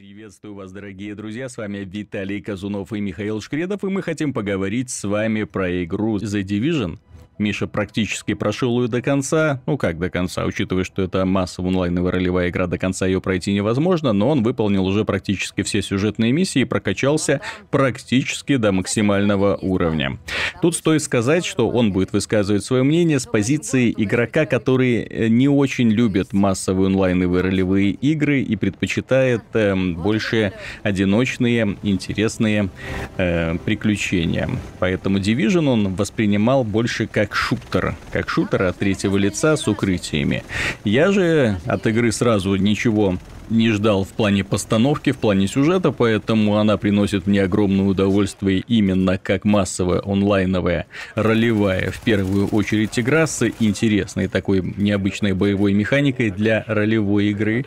[0.00, 4.88] Приветствую вас, дорогие друзья, с вами Виталий Казунов и Михаил Шкредов, и мы хотим поговорить
[4.88, 6.98] с вами про игру The Division.
[7.40, 9.60] Миша практически прошел ее до конца.
[9.66, 13.52] Ну как до конца, учитывая, что это массовая онлайновая ролевая игра, до конца ее пройти
[13.52, 17.40] невозможно, но он выполнил уже практически все сюжетные миссии и прокачался
[17.70, 20.18] практически до максимального уровня.
[20.60, 25.48] Тут стоит сказать, что он будет высказывать свое мнение с позиции игрока, который э, не
[25.48, 30.52] очень любит массовые онлайновые ролевые игры и предпочитает э, больше
[30.82, 32.68] одиночные, интересные
[33.16, 34.50] э, приключения.
[34.78, 40.42] Поэтому Division он воспринимал больше как как шутер, как шутер от третьего лица с укрытиями.
[40.82, 43.18] Я же от игры сразу ничего
[43.50, 49.18] не ждал в плане постановки, в плане сюжета, поэтому она приносит мне огромное удовольствие именно
[49.18, 56.64] как массовая онлайновая ролевая, в первую очередь игра с интересной такой необычной боевой механикой для
[56.66, 57.66] ролевой игры.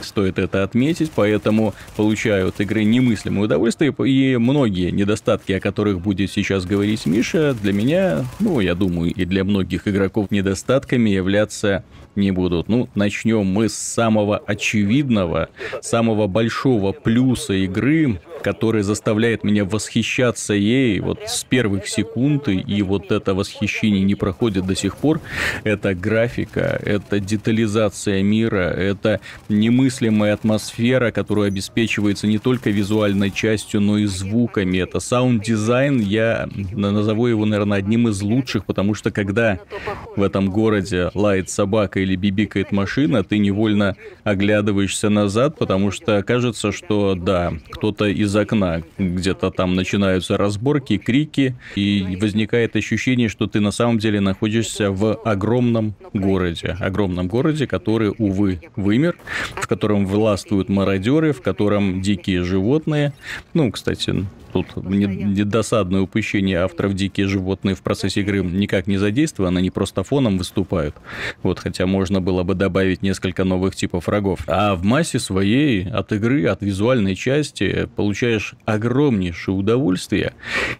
[0.00, 6.30] Стоит это отметить, поэтому получаю от игры немыслимое удовольствие, и многие недостатки, о которых будет
[6.30, 11.84] сейчас говорить Миша, для меня, ну, я думаю, и для многих игроков недостатками являться
[12.16, 12.68] не будут.
[12.68, 15.48] Ну, начнем мы с самого очевидного,
[15.80, 23.12] самого большого плюса игры, который заставляет меня восхищаться ей вот с первых секунд, и вот
[23.12, 25.20] это восхищение не проходит до сих пор.
[25.64, 33.98] Это графика, это детализация мира, это немыслимая атмосфера, которая обеспечивается не только визуальной частью, но
[33.98, 34.78] и звуками.
[34.78, 39.58] Это саунд-дизайн, я назову его, наверное, одним из лучших, потому что когда
[40.16, 46.72] в этом городе лает собака или бибикает машина, ты невольно оглядываешься назад, потому что кажется,
[46.72, 53.48] что да, кто-то из из окна где-то там начинаются разборки, крики, и возникает ощущение, что
[53.48, 56.76] ты на самом деле находишься в огромном городе.
[56.78, 59.16] Огромном городе, который, увы, вымер,
[59.56, 63.12] в котором властвуют мародеры, в котором дикие животные.
[63.52, 69.70] Ну, кстати, Тут недосадное упущение авторов «Дикие животные» в процессе игры никак не задействованы, они
[69.70, 70.94] просто фоном выступают.
[71.42, 74.40] Вот, хотя можно было бы добавить несколько новых типов врагов.
[74.46, 80.32] А в массе своей от игры, от визуальной части получаешь огромнейшее удовольствие.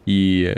[0.07, 0.57] И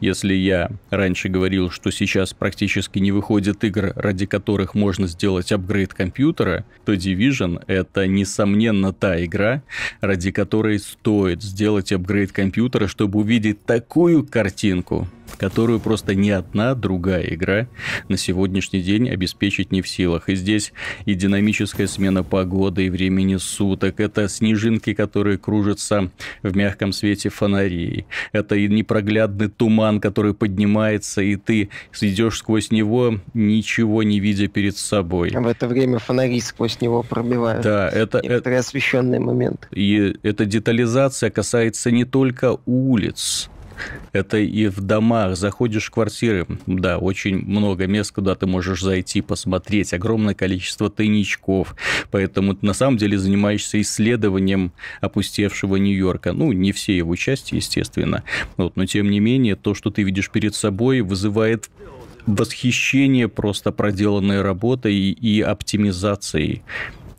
[0.00, 5.94] если я раньше говорил, что сейчас практически не выходит игр, ради которых можно сделать апгрейд
[5.94, 9.62] компьютера, то Division— это, несомненно, та игра,
[10.00, 17.24] ради которой стоит сделать апгрейд компьютера, чтобы увидеть такую картинку, которую просто ни одна другая
[17.24, 17.68] игра
[18.08, 20.28] на сегодняшний день обеспечить не в силах.
[20.28, 20.72] И здесь
[21.04, 26.10] и динамическая смена погоды, и времени суток, это снежинки, которые кружатся
[26.42, 33.18] в мягком свете фонарей, это и непроглядный туман, который поднимается, и ты идешь сквозь него,
[33.34, 35.30] ничего не видя перед собой.
[35.34, 37.62] А в это время фонари сквозь него пробивают.
[37.62, 38.20] Да, это...
[38.22, 38.68] Некоторые это...
[38.68, 39.66] освещенные моменты.
[39.72, 43.50] И эта детализация касается не только улиц,
[44.12, 49.20] это и в домах, заходишь в квартиры, да, очень много мест, куда ты можешь зайти,
[49.20, 51.74] посмотреть, огромное количество тайничков,
[52.10, 58.24] поэтому ты на самом деле занимаешься исследованием опустевшего Нью-Йорка, ну, не все его части, естественно,
[58.56, 61.70] вот, но тем не менее, то, что ты видишь перед собой, вызывает
[62.26, 66.62] восхищение просто проделанной работой и оптимизацией.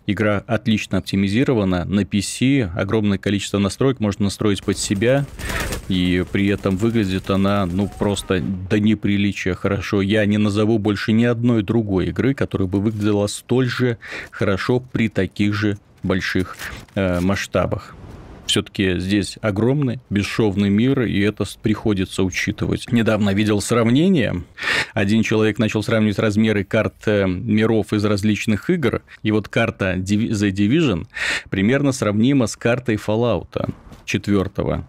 [0.05, 1.85] Игра отлично оптимизирована.
[1.85, 5.25] На PC, огромное количество настроек можно настроить под себя,
[5.89, 10.01] и при этом выглядит она, ну, просто до неприличия хорошо.
[10.01, 13.97] Я не назову больше ни одной другой игры, которая бы выглядела столь же
[14.31, 16.55] хорошо при таких же больших
[16.95, 17.95] э, масштабах
[18.49, 22.91] все-таки здесь огромный, бесшовный мир, и это приходится учитывать.
[22.91, 24.43] Недавно видел сравнение.
[24.93, 30.51] Один человек начал сравнивать размеры карт э, миров из различных игр, и вот карта The
[30.51, 31.05] Division
[31.49, 33.71] примерно сравнима с картой Fallout
[34.05, 34.83] 4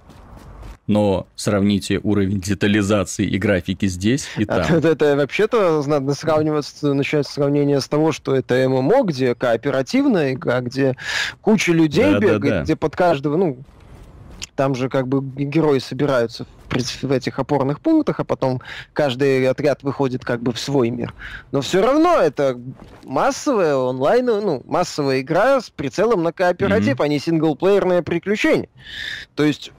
[0.91, 4.79] но сравните уровень детализации и графики здесь и а там.
[4.79, 10.61] Это, это вообще-то надо сравнивать, начать сравнение с того, что это ММО, где кооперативная игра,
[10.61, 10.97] где
[11.43, 12.63] куча людей да, бегает, да, да.
[12.65, 13.59] где под каждого, ну,
[14.57, 16.45] там же как бы герои собираются
[17.03, 18.61] в этих опорных пунктах, а потом
[18.93, 21.15] каждый отряд выходит как бы в свой мир.
[21.53, 22.59] Но все равно это
[23.05, 27.05] массовая онлайн, ну, массовая игра с прицелом на кооператив, mm-hmm.
[27.05, 28.69] а не синглплеерное приключение.
[29.37, 29.71] То есть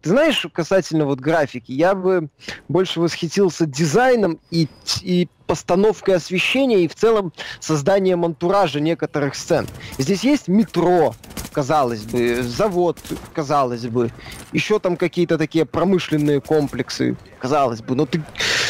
[0.00, 2.28] ты знаешь, касательно вот графики, я бы
[2.68, 4.68] больше восхитился дизайном и,
[5.02, 9.66] и постановкой освещения, и в целом созданием антуража некоторых сцен.
[9.96, 11.14] Здесь есть метро,
[11.52, 12.98] казалось бы, завод,
[13.34, 14.12] казалось бы,
[14.52, 18.22] еще там какие-то такие промышленные комплексы, казалось бы, но ты,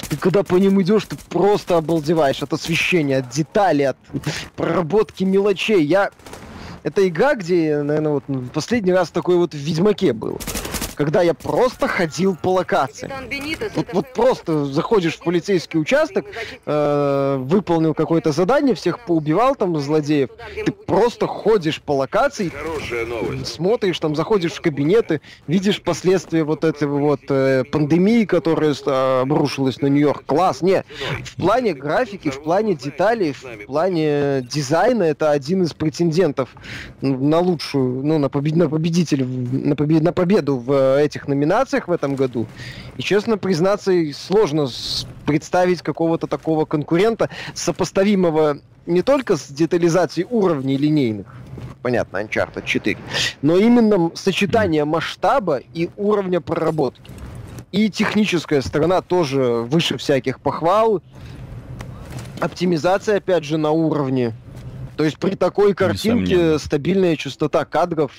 [0.09, 3.99] ты когда по ним идешь, ты просто обалдеваешь от освещения, от деталей, от
[4.57, 5.85] проработки мелочей.
[5.85, 6.11] Я
[6.85, 10.41] Это игра, где, наверное, вот последний раз такой вот в Ведьмаке был
[10.99, 13.09] когда я просто ходил по локации.
[13.77, 16.27] Вот, вот просто заходишь в полицейский участок,
[16.67, 20.31] э, выполнил какое-то задание, всех поубивал там злодеев.
[20.67, 22.51] Ты просто ходишь по локации,
[23.45, 29.81] смотришь, там заходишь в кабинеты, видишь последствия вот этой вот э, пандемии, которая э, обрушилась
[29.81, 30.25] на Нью-Йорк.
[30.27, 30.83] Класс, не.
[31.23, 36.49] В плане графики, в плане деталей, в плане дизайна это один из претендентов
[37.01, 41.93] на лучшую, ну, на, побед, на победителя, на, побед, на победу в этих номинациях в
[41.93, 42.47] этом году.
[42.97, 44.69] И, честно признаться, сложно
[45.27, 51.27] представить какого-то такого конкурента, сопоставимого не только с детализацией уровней линейных,
[51.83, 52.97] понятно, Uncharted 4,
[53.43, 57.11] но именно сочетание масштаба и уровня проработки.
[57.71, 61.03] И техническая сторона тоже выше всяких похвал.
[62.41, 64.33] Оптимизация, опять же, на уровне.
[64.97, 68.11] То есть при такой картинке стабильная частота кадров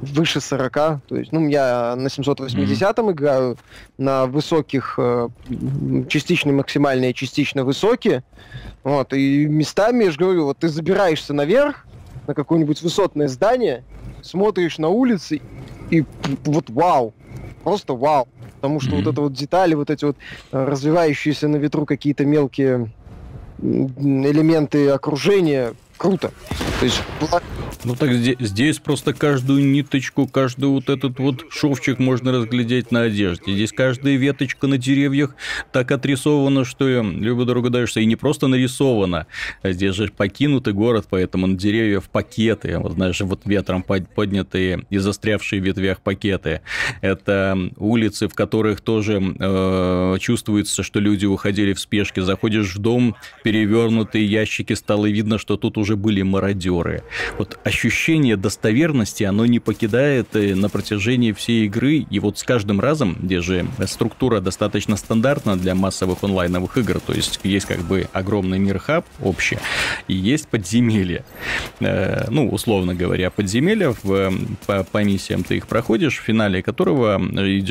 [0.00, 0.72] выше 40.
[0.72, 3.12] То есть, ну, я на 780-м mm-hmm.
[3.12, 3.58] играю,
[3.98, 5.28] на высоких, э,
[6.08, 8.22] частично максимальные, частично высокие.
[8.84, 11.86] Вот, и местами, я же говорю, вот ты забираешься наверх,
[12.26, 13.84] на какое-нибудь высотное здание,
[14.22, 15.40] смотришь на улицы,
[15.90, 16.04] и
[16.44, 17.14] вот вау,
[17.64, 18.28] просто вау.
[18.56, 19.04] Потому что mm-hmm.
[19.04, 20.16] вот это вот детали, вот эти вот
[20.52, 22.90] э, развивающиеся на ветру какие-то мелкие
[23.58, 26.30] элементы окружения, круто.
[26.80, 27.02] То есть
[27.86, 33.02] ну так здесь, здесь просто каждую ниточку, каждый вот этот вот шовчик можно разглядеть на
[33.02, 33.54] одежде.
[33.54, 35.36] Здесь каждая веточка на деревьях
[35.72, 38.00] так отрисована, что любо дорого даешься.
[38.00, 39.28] И не просто нарисована.
[39.62, 42.76] А здесь же покинутый город, поэтому на деревьях пакеты.
[42.78, 46.62] Вот знаешь, вот ветром поднятые и застрявшие в ветвях пакеты.
[47.02, 52.22] Это улицы, в которых тоже э, чувствуется, что люди уходили в спешке.
[52.22, 57.04] Заходишь в дом, перевернутые ящики, стало видно, что тут уже были мародеры.
[57.38, 57.75] Вот ощущение
[58.36, 62.06] достоверности, оно не покидает э, на протяжении всей игры.
[62.10, 67.12] И вот с каждым разом, где же структура достаточно стандартна для массовых онлайновых игр, то
[67.12, 69.58] есть есть как бы огромный мир хаб общий,
[70.08, 71.24] и есть подземелье.
[71.80, 74.32] Э, ну, условно говоря, подземелье в,
[74.66, 77.20] по, по миссиям ты их проходишь, в финале которого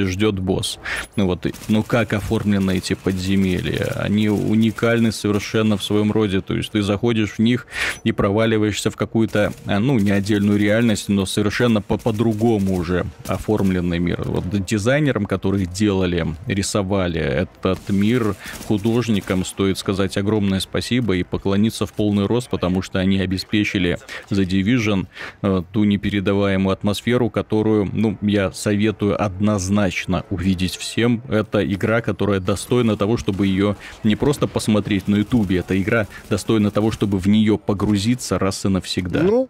[0.06, 0.80] ждет босс.
[1.16, 3.94] Ну вот, ну как оформлены эти подземелья?
[4.00, 7.68] Они уникальны совершенно в своем роде, то есть ты заходишь в них
[8.04, 14.00] и проваливаешься в какую-то, э, ну, не отдельную реальность, но совершенно по- по-другому уже оформленный
[14.00, 14.24] мир.
[14.26, 18.36] Вот дизайнерам, которые делали, рисовали этот мир,
[18.68, 23.98] художникам стоит сказать огромное спасибо и поклониться в полный рост, потому что они обеспечили
[24.30, 25.08] The Division
[25.42, 31.22] э, ту непередаваемую атмосферу, которую, ну, я советую однозначно увидеть всем.
[31.30, 36.70] Это игра, которая достойна того, чтобы ее не просто посмотреть на ютубе, это игра достойна
[36.70, 39.24] того, чтобы в нее погрузиться раз и навсегда.
[39.24, 39.50] Ну,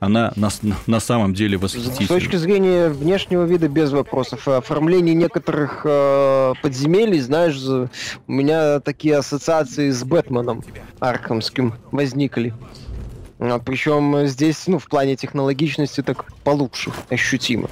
[0.00, 0.50] она на,
[0.86, 2.04] на самом деле восхитительна.
[2.04, 4.46] С точки зрения внешнего вида без вопросов.
[4.48, 7.88] Оформление некоторых э, подземелий, знаешь, у
[8.32, 10.62] меня такие ассоциации с Бэтменом
[11.00, 12.52] Аркhamским возникли.
[13.38, 17.68] А, причем здесь, ну, в плане технологичности так получше, ощутимо.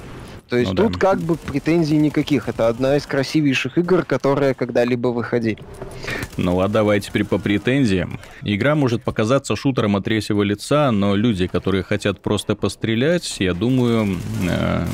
[0.49, 0.99] То есть ну, тут да.
[0.99, 2.47] как бы претензий никаких.
[2.47, 5.57] Это одна из красивейших игр, которые когда-либо выходили.
[6.37, 8.19] Ну а давай теперь по претензиям.
[8.43, 14.17] Игра может показаться шутером от третьего лица, но люди, которые хотят просто пострелять, я думаю,
[14.47, 14.85] э,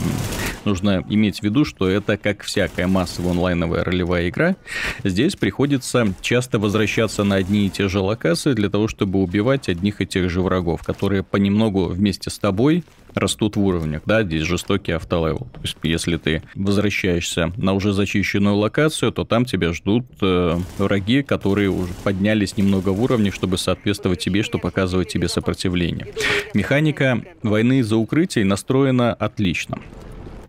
[0.66, 4.56] нужно иметь в виду, что это как всякая массовая онлайновая ролевая игра.
[5.04, 10.02] Здесь приходится часто возвращаться на одни и те же локации для того, чтобы убивать одних
[10.02, 12.84] и тех же врагов, которые понемногу вместе с тобой
[13.14, 15.48] растут в уровнях, да, здесь жестокий автолевел.
[15.54, 21.22] То есть, если ты возвращаешься на уже зачищенную локацию, то там тебя ждут э, враги,
[21.22, 26.08] которые уже поднялись немного в уровне, чтобы соответствовать тебе, что показывать тебе сопротивление.
[26.54, 29.80] Механика войны за укрытие настроена отлично.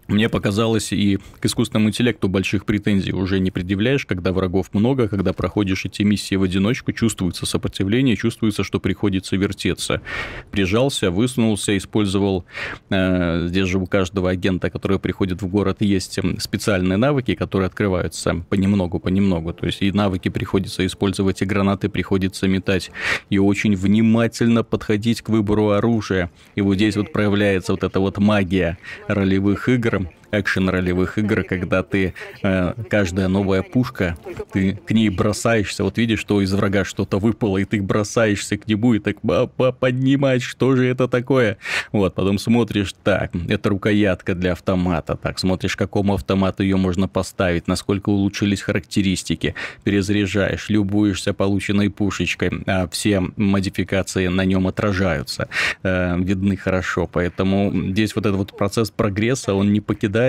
[0.09, 5.33] Мне показалось, и к искусственному интеллекту больших претензий уже не предъявляешь, когда врагов много, когда
[5.33, 10.03] проходишь эти миссии в одиночку, чувствуется сопротивление, чувствуется, что приходится вертеться.
[10.51, 12.45] Прижался, высунулся, использовал...
[12.91, 17.69] Э, здесь же у каждого агента, который приходит в город, есть эм, специальные навыки, которые
[17.69, 19.53] открываются понемногу-понемногу.
[19.53, 22.91] То есть и навыки приходится использовать, и гранаты приходится метать,
[23.31, 26.31] и очень внимательно подходить к выбору оружия.
[26.57, 30.02] И вот здесь вот проявляется вот эта вот магия ролевых игр,
[30.33, 34.17] экшен-ролевых игр, когда ты э, каждая новая пушка,
[34.53, 38.67] ты к ней бросаешься, вот видишь, что из врага что-то выпало, и ты бросаешься к
[38.67, 41.59] нему и так поднимать, что же это такое?
[41.93, 47.09] Вот, потом смотришь, так, это рукоятка для автомата, так, смотришь, к какому автомату ее можно
[47.09, 55.49] поставить, насколько улучшились характеристики, перезаряжаешь, любуешься полученной пушечкой, а все модификации на нем отражаются,
[55.83, 60.22] э, видны хорошо, поэтому здесь вот этот вот процесс прогресса, он не покидает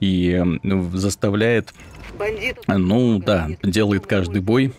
[0.00, 0.42] и
[0.92, 1.72] заставляет
[2.68, 4.72] ну да, делает каждый бой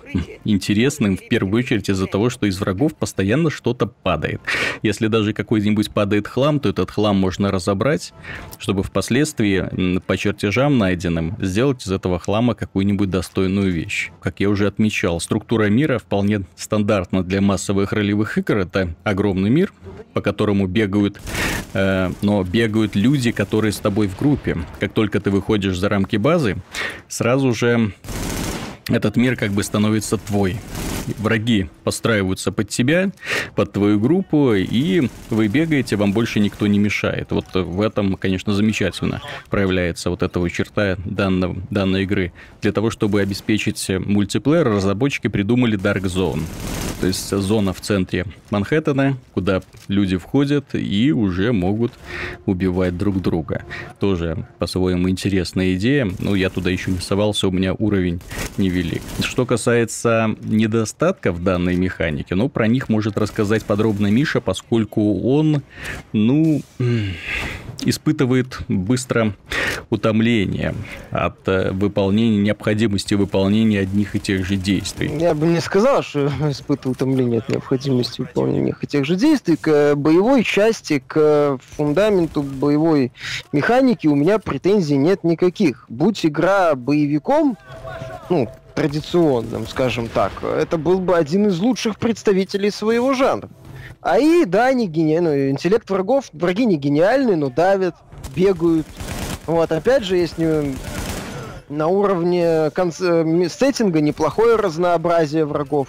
[0.45, 4.41] интересным, в первую очередь из-за того, что из врагов постоянно что-то падает.
[4.81, 8.13] Если даже какой-нибудь падает хлам, то этот хлам можно разобрать,
[8.57, 14.11] чтобы впоследствии по чертежам найденным сделать из этого хлама какую-нибудь достойную вещь.
[14.21, 18.57] Как я уже отмечал, структура мира вполне стандартна для массовых ролевых игр.
[18.57, 19.73] Это огромный мир,
[20.13, 21.19] по которому бегают,
[21.73, 24.57] э, но бегают люди, которые с тобой в группе.
[24.79, 26.57] Как только ты выходишь за рамки базы,
[27.21, 27.93] сразу же
[28.87, 30.57] этот мир как бы становится твой.
[31.19, 33.11] Враги подстраиваются под тебя,
[33.55, 37.27] под твою группу, и вы бегаете, вам больше никто не мешает.
[37.29, 42.33] Вот в этом, конечно, замечательно проявляется вот эта вот черта данного, данной игры.
[42.63, 46.41] Для того, чтобы обеспечить мультиплеер, разработчики придумали Dark Zone.
[47.01, 51.93] То есть зона в центре Манхэттена, куда люди входят и уже могут
[52.45, 53.63] убивать друг друга.
[53.99, 56.07] Тоже по-своему интересная идея.
[56.19, 58.21] Но я туда еще не совался, у меня уровень
[58.57, 59.01] невелик.
[59.23, 65.63] Что касается недостатков данной механики, ну, про них может рассказать подробно Миша, поскольку он,
[66.13, 66.61] ну,
[67.83, 69.35] испытывает быстро
[69.89, 70.75] утомление
[71.09, 75.11] от э, выполнения, необходимости выполнения одних и тех же действий.
[75.19, 79.55] Я бы не сказал, что испытываю утомление от необходимости выполнения тех же действий.
[79.55, 83.13] К боевой части, к фундаменту боевой
[83.53, 85.85] механики у меня претензий нет никаких.
[85.87, 87.57] Будь игра боевиком,
[88.29, 93.49] ну, традиционным, скажем так, это был бы один из лучших представителей своего жанра.
[94.01, 95.19] А и, да, не гени...
[95.19, 97.95] ну, интеллект врагов, враги не гениальны, но давят,
[98.35, 98.87] бегают.
[99.45, 100.75] Вот, опять же, есть не...
[101.69, 102.99] на уровне конц...
[102.99, 105.87] Э, сеттинга неплохое разнообразие врагов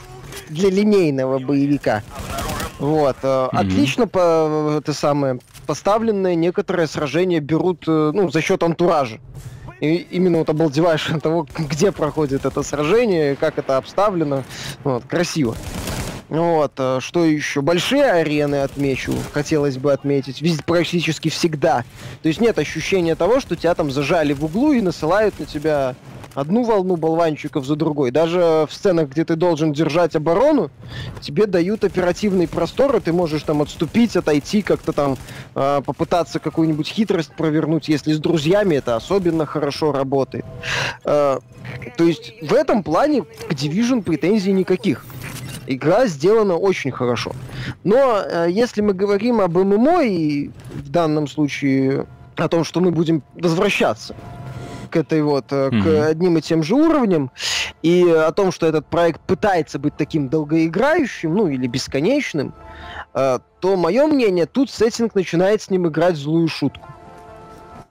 [0.53, 2.03] для линейного боевика.
[2.79, 3.49] Вот, mm-hmm.
[3.53, 9.21] отлично по, это самое, поставленные некоторые сражения берут, э, ну, за счет антуража.
[9.81, 14.43] И именно вот обалдеваешь от того, где проходит это сражение, как это обставлено.
[14.85, 15.57] Вот, красиво.
[16.29, 17.61] Вот, э, что еще?
[17.61, 21.85] Большие арены отмечу, хотелось бы отметить, везде, практически всегда.
[22.23, 25.95] То есть нет ощущения того, что тебя там зажали в углу и насылают на тебя
[26.35, 28.11] одну волну болванчиков за другой.
[28.11, 30.71] Даже в сценах, где ты должен держать оборону,
[31.21, 35.17] тебе дают оперативный простор, и ты можешь там отступить, отойти, как-то там
[35.55, 37.89] э, попытаться какую-нибудь хитрость провернуть.
[37.89, 40.45] Если с друзьями это особенно хорошо работает.
[41.05, 41.39] Э,
[41.97, 45.05] то есть в этом плане к Division претензий никаких
[45.67, 47.33] игра сделана очень хорошо.
[47.85, 52.91] Но э, если мы говорим об ММО и в данном случае о том, что мы
[52.91, 54.15] будем возвращаться
[54.93, 55.83] к этой вот, mm-hmm.
[55.83, 57.31] к одним и тем же уровням,
[57.83, 62.55] и о том, что этот проект пытается быть таким долгоиграющим, ну или бесконечным,
[63.15, 66.89] э, то мое мнение, тут сеттинг начинает с ним играть злую шутку.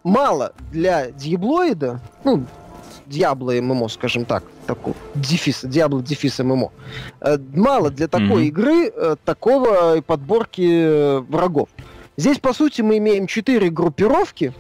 [0.04, 2.46] Мало для диаблоида, ну,
[3.08, 6.72] Diablo ММО, скажем так, такого дефис, Diablo дефис ММО.
[7.22, 8.48] Э, мало для такой mm-hmm.
[8.48, 11.70] игры э, такого подборки э, врагов.
[12.18, 14.54] Здесь, по сути, мы имеем четыре группировки,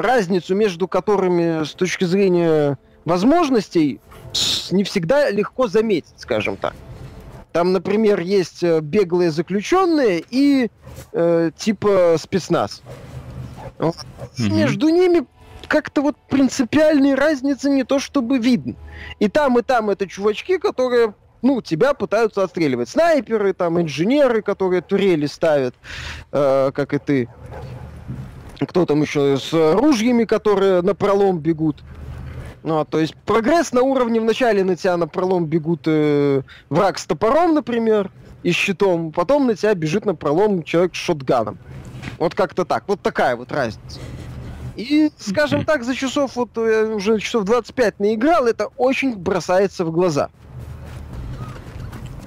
[0.00, 4.00] разницу между которыми с точки зрения возможностей
[4.70, 6.74] не всегда легко заметить, скажем так.
[7.52, 10.70] Там, например, есть беглые заключенные и
[11.12, 12.82] э, типа спецназ.
[13.78, 14.50] Mm-hmm.
[14.50, 15.24] Между ними
[15.66, 18.74] как-то вот принципиальной разницы не то чтобы видно.
[19.18, 22.88] И там, и там это чувачки, которые ну, тебя пытаются отстреливать.
[22.88, 25.74] Снайперы, там, инженеры, которые турели ставят,
[26.32, 27.28] э, как и ты.
[28.68, 31.82] Кто там еще с ружьями, которые на пролом бегут.
[32.62, 36.98] Ну, а, то есть прогресс на уровне вначале на тебя на пролом бегут э, враг
[36.98, 38.10] с топором, например,
[38.42, 41.56] и щитом, потом на тебя бежит на пролом человек с шотганом.
[42.18, 42.84] Вот как-то так.
[42.88, 44.00] Вот такая вот разница.
[44.76, 49.90] И, скажем так, за часов, вот я уже часов 25 наиграл, это очень бросается в
[49.90, 50.28] глаза.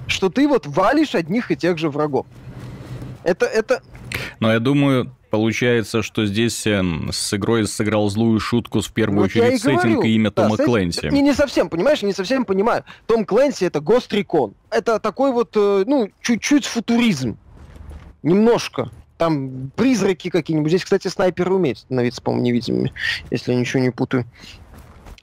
[0.08, 2.26] Что ты вот валишь одних и тех же врагов.
[3.24, 3.82] Это, это...
[4.40, 9.26] Но я думаю, Получается, что здесь эм, с игрой сыграл злую шутку в первую вот
[9.28, 10.02] очередь сеттинг говорю.
[10.02, 10.68] и имя да, Тома сеттинг...
[10.68, 11.10] Клэнси.
[11.10, 12.84] Не, не совсем, понимаешь, не совсем понимаю.
[13.08, 14.56] Том Клэнси это Гострикон.
[14.70, 17.38] Это такой вот, э, ну, чуть-чуть футуризм.
[18.24, 20.70] Немножко там призраки какие-нибудь.
[20.70, 22.94] Здесь, кстати, снайперы умеют становиться, по-моему, невидимыми,
[23.30, 24.26] если я ничего не путаю.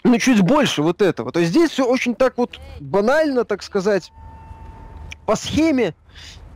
[0.05, 1.33] Ну, чуть больше вот этого.
[1.33, 4.11] То есть здесь все очень так вот банально, так сказать,
[5.27, 5.95] по схеме,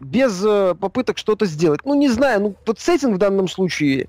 [0.02, 1.80] без э, попыток что-то сделать.
[1.84, 4.08] Ну, не знаю, ну, вот сеттинг в данном случае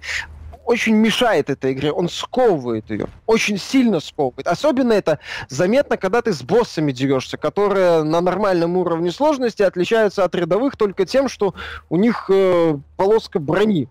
[0.66, 4.48] очень мешает этой игре, он сковывает ее, очень сильно сковывает.
[4.48, 5.20] Особенно это
[5.50, 11.06] заметно, когда ты с боссами дерешься, которые на нормальном уровне сложности отличаются от рядовых только
[11.06, 11.54] тем, что
[11.90, 13.90] у них э, полоска брони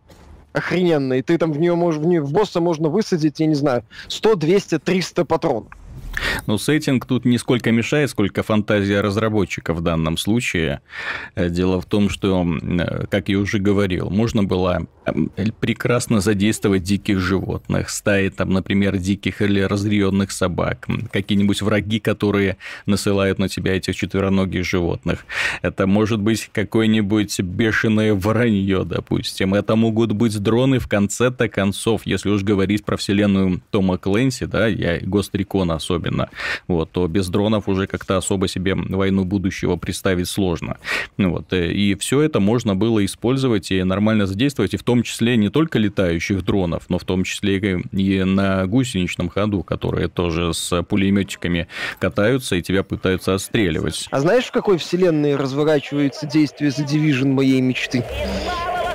[0.52, 3.54] охрененная, и ты там в нее можешь, в, нее, в босса можно высадить, я не
[3.54, 5.72] знаю, 100, 200, 300 патронов.
[6.46, 10.80] Но сеттинг тут не сколько мешает, сколько фантазия разработчика в данном случае.
[11.34, 14.86] Э, дело в том, что, э, как я уже говорил, можно было
[15.60, 22.56] прекрасно задействовать диких животных, стаи там, например, диких или разъяренных собак, какие-нибудь враги, которые
[22.86, 25.24] насылают на тебя этих четвероногих животных.
[25.62, 29.54] Это может быть какое-нибудь бешеное воронье, допустим.
[29.54, 34.66] Это могут быть дроны в конце-то концов, если уж говорить про вселенную Тома Клэнси, да,
[34.66, 36.28] я Гострикона особенно особенно,
[36.68, 40.76] вот, то без дронов уже как-то особо себе войну будущего представить сложно.
[41.18, 45.38] Вот, э, и все это можно было использовать и нормально задействовать, и в том числе
[45.38, 50.82] не только летающих дронов, но в том числе и на гусеничном ходу, которые тоже с
[50.82, 51.68] пулеметчиками
[51.98, 54.08] катаются и тебя пытаются отстреливать.
[54.10, 58.04] А знаешь, в какой вселенной разворачивается действие The Division моей мечты?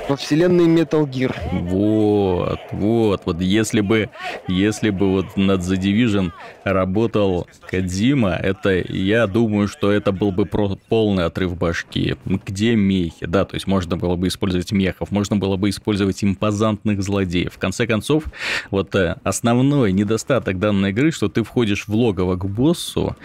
[0.08, 1.34] Во вселенной Metal Gear.
[1.52, 4.08] Вот, вот, вот если бы,
[4.48, 6.32] если бы вот над The Division
[6.64, 12.16] работал Кадзима, это, я думаю, что это был бы про полный отрыв башки.
[12.24, 13.26] Где мехи?
[13.26, 17.52] Да, то есть можно было бы использовать мехов, можно было бы использовать импозантных злодеев.
[17.52, 18.24] В конце концов,
[18.70, 23.16] вот э, основной недостаток данной игры, что ты входишь в логово к боссу,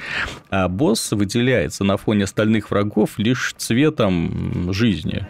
[0.49, 5.27] а босс выделяется на фоне остальных врагов лишь цветом жизни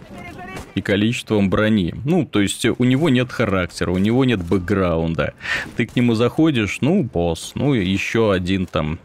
[0.76, 1.94] и количеством брони.
[2.06, 5.34] Ну, то есть у него нет характера, у него нет бэкграунда.
[5.76, 9.00] Ты к нему заходишь, ну, босс, ну, еще один там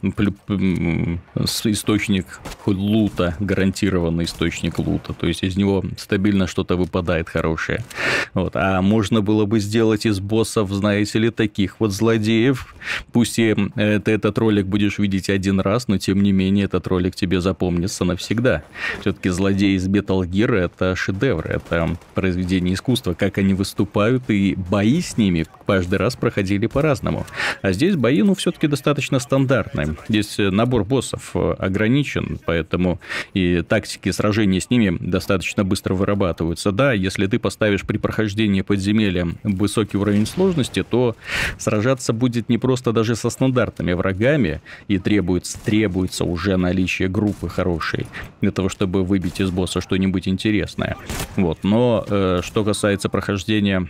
[1.65, 5.13] источник лута, гарантированный источник лута.
[5.13, 7.85] То есть из него стабильно что-то выпадает хорошее.
[8.35, 8.57] Вот.
[8.57, 12.75] А можно было бы сделать из боссов, знаете ли, таких вот злодеев.
[13.13, 17.15] Пусть и ты этот ролик будешь видеть один раз, но тем не менее этот ролик
[17.15, 18.63] тебе запомнится навсегда.
[19.01, 25.01] Все-таки злодеи из Metal Gear это шедевры это произведение искусства, как они выступают, и бои
[25.01, 27.27] с ними каждый раз проходили по-разному.
[27.63, 29.97] А здесь бои, ну, все-таки достаточно стандартные.
[30.09, 33.01] Здесь набор боссов ограничен, поэтому
[33.35, 36.73] и тактики сражения с ними достаточно быстро вырабатываются.
[36.73, 41.17] Да, если ты поставишь при прохождении подземелья высокий уровень сложности, то
[41.59, 48.07] сражаться будет не просто даже со стандартными врагами, и требуется, требуется уже наличие группы хорошей
[48.41, 50.97] для того, чтобы выбить из босса что-нибудь интересное.
[51.37, 51.48] Вот.
[51.63, 53.89] Но э, что касается прохождения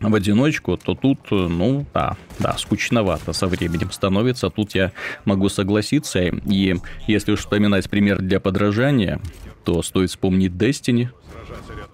[0.00, 4.50] в одиночку, то тут, э, ну, да, да, скучновато со временем становится.
[4.50, 4.92] Тут я
[5.24, 6.20] могу согласиться.
[6.20, 9.20] И если уж вспоминать пример для подражания,
[9.64, 11.08] то стоит вспомнить Destiny,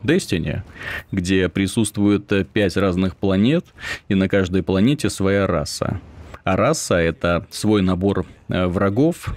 [0.03, 0.63] Destiny,
[1.13, 3.67] где присутствует э, пять разных планет,
[4.09, 6.01] и на каждой планете своя раса.
[6.45, 9.35] А раса— это свой набор э, врагов,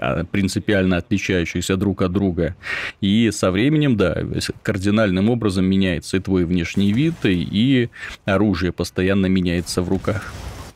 [0.00, 2.56] а, принципиально отличающихся друг от друга.
[3.00, 4.22] И со временем, да,
[4.62, 7.88] кардинальным образом меняется и твой внешний вид, и
[8.24, 10.32] оружие постоянно меняется в руках.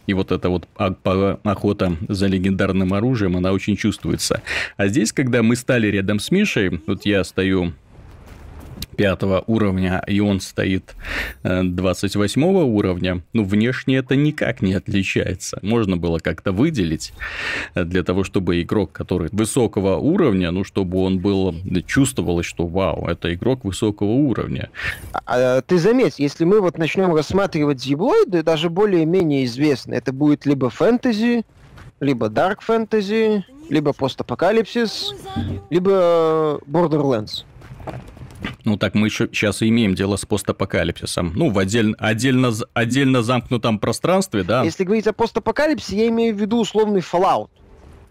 [0.06, 4.42] И вот эта вот охота за легендарным оружием, она очень чувствуется.
[4.76, 7.72] А здесь, когда мы стали рядом с Мишей, вот я стою
[8.94, 10.94] пятого уровня, и он стоит
[11.42, 15.58] 28 э, уровня, ну, внешне это никак не отличается.
[15.62, 17.12] Можно было как-то выделить
[17.74, 21.54] э, для того, чтобы игрок, который высокого уровня, ну, чтобы он был,
[21.86, 24.70] чувствовалось, что вау, это игрок высокого уровня.
[25.12, 30.46] А, а ты заметь, если мы вот начнем рассматривать зиблоиды, даже более-менее известные, это будет
[30.46, 31.44] либо фэнтези,
[32.00, 35.14] либо дарк фэнтези, либо постапокалипсис,
[35.70, 37.44] либо Borderlands.
[38.64, 41.32] Ну так мы еще сейчас и имеем дело с постапокалипсисом.
[41.34, 44.62] Ну, в отдель, отдельно, отдельно замкнутом пространстве, да.
[44.62, 47.50] Если говорить о постапокалипсисе, я имею в виду условный Fallout.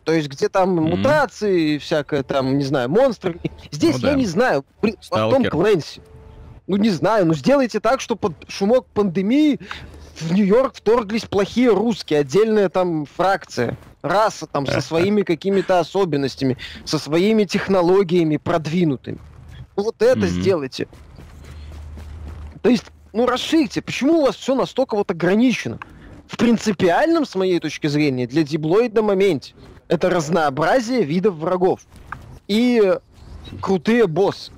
[0.04, 0.98] То есть, где там mm-hmm.
[0.98, 3.40] мутации, всякое там, не знаю, монстры.
[3.72, 4.96] Здесь ну, я не знаю, при...
[5.12, 6.02] о Том Клэнси.
[6.68, 9.60] Ну, не знаю, ну сделайте так, что под шумок пандемии
[10.16, 17.00] в Нью-Йорк вторглись плохие русские, отдельная там фракция, раса там со своими какими-то особенностями, со
[17.00, 19.20] своими технологиями продвинутыми.
[19.76, 20.28] Вот это mm-hmm.
[20.28, 20.88] сделайте.
[22.62, 23.82] То есть, ну расширьте.
[23.82, 25.80] Почему у вас все настолько вот ограничено?
[26.28, 29.54] В принципиальном, с моей точки зрения, для диблоида моменте
[29.88, 31.82] это разнообразие видов врагов
[32.48, 32.98] и
[33.62, 34.52] крутые боссы.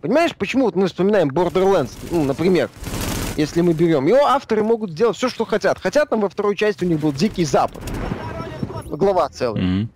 [0.00, 2.70] Понимаешь, почему вот мы вспоминаем Borderlands, ну, например,
[3.36, 4.06] если мы берем.
[4.06, 5.78] Его авторы могут сделать все, что хотят.
[5.78, 7.82] Хотят там во второй части у них был Дикий Запад.
[8.86, 9.62] Глава целая.
[9.62, 9.88] Mm-hmm.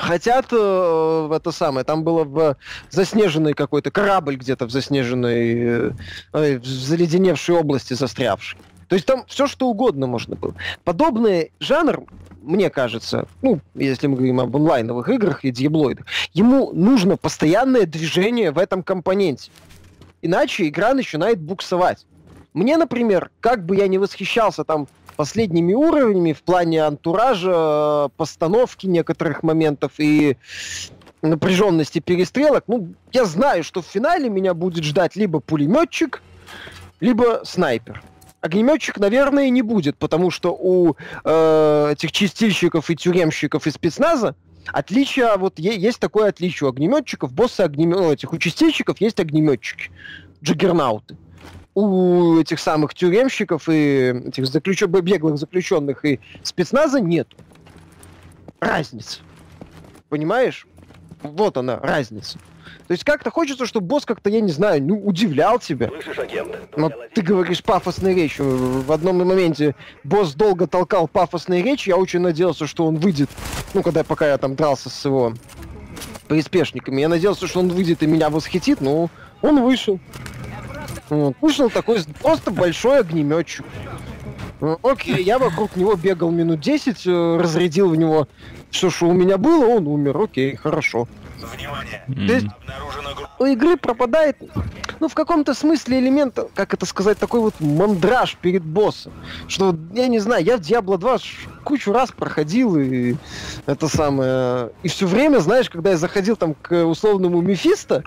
[0.00, 2.56] Хотят э, это самое, там было в
[2.88, 5.92] заснеженный какой-то корабль где-то в заснеженной,
[6.32, 8.58] э, в заледеневшей области застрявший.
[8.88, 10.54] То есть там все что угодно можно было.
[10.84, 12.04] Подобный жанр,
[12.40, 18.52] мне кажется, ну, если мы говорим об онлайновых играх и диаблоидах, ему нужно постоянное движение
[18.52, 19.50] в этом компоненте.
[20.22, 22.06] Иначе игра начинает буксовать.
[22.54, 29.42] Мне, например, как бы я не восхищался там последними уровнями в плане антуража, постановки некоторых
[29.42, 30.36] моментов и
[31.22, 36.22] напряженности перестрелок, ну, я знаю, что в финале меня будет ждать либо пулеметчик,
[37.00, 38.02] либо снайпер.
[38.40, 44.34] Огнеметчик, наверное, не будет, потому что у э, этих чистильщиков и тюремщиков и спецназа
[44.72, 46.66] отличие, вот есть такое отличие.
[46.66, 49.90] У огнеметчиков, боссы огнемет, у чистильщиков есть огнеметчики,
[50.42, 51.16] джаггернауты
[51.74, 54.82] у этих самых тюремщиков и этих заключ...
[54.82, 57.28] беглых заключенных и спецназа нет
[58.60, 59.20] разницы.
[60.08, 60.66] Понимаешь?
[61.22, 62.38] Вот она, разница.
[62.86, 65.88] То есть как-то хочется, чтобы босс как-то, я не знаю, ну, удивлял тебя.
[65.88, 66.76] Слышишь, агент?
[66.76, 68.44] Но ты говоришь пафосной речью.
[68.82, 73.28] В одном моменте босс долго толкал пафосной речи, я очень надеялся, что он выйдет,
[73.74, 75.34] ну, когда пока я там дрался с его
[76.28, 79.10] приспешниками, я надеялся, что он выйдет и меня восхитит, но
[79.42, 79.98] он вышел.
[81.10, 81.34] Вот.
[81.40, 83.66] Вышел такой просто большой огнеметчик.
[84.82, 88.28] Окей, я вокруг него бегал минут 10, э, разрядил в него
[88.70, 90.20] все, что у меня было, он умер.
[90.20, 91.08] Окей, хорошо.
[91.38, 92.04] Внимание!
[92.08, 92.26] Mm.
[92.26, 92.46] То есть
[93.38, 94.36] у игры пропадает,
[95.00, 99.12] ну, в каком-то смысле элемент, как это сказать, такой вот мандраж перед боссом.
[99.48, 101.18] Что, я не знаю, я в Diablo 2
[101.64, 103.16] кучу раз проходил, и
[103.64, 104.70] это самое...
[104.82, 108.04] И все время, знаешь, когда я заходил там к условному Мефисто,